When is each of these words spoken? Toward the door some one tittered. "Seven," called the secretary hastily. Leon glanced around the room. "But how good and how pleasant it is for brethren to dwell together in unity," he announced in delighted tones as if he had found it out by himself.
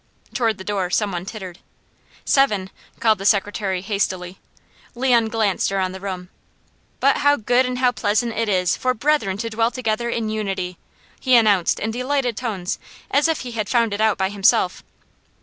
Toward 0.33 0.57
the 0.57 0.63
door 0.63 0.89
some 0.89 1.11
one 1.11 1.25
tittered. 1.25 1.59
"Seven," 2.25 2.71
called 2.99 3.19
the 3.19 3.23
secretary 3.25 3.81
hastily. 3.81 4.39
Leon 4.95 5.27
glanced 5.27 5.71
around 5.71 5.91
the 5.91 5.99
room. 5.99 6.29
"But 6.99 7.17
how 7.17 7.35
good 7.35 7.67
and 7.67 7.77
how 7.77 7.91
pleasant 7.91 8.33
it 8.33 8.49
is 8.49 8.75
for 8.75 8.95
brethren 8.95 9.37
to 9.37 9.49
dwell 9.51 9.69
together 9.69 10.09
in 10.09 10.27
unity," 10.29 10.79
he 11.19 11.35
announced 11.35 11.79
in 11.79 11.91
delighted 11.91 12.35
tones 12.35 12.79
as 13.11 13.27
if 13.27 13.41
he 13.41 13.51
had 13.51 13.69
found 13.69 13.93
it 13.93 14.01
out 14.01 14.17
by 14.17 14.29
himself. 14.29 14.83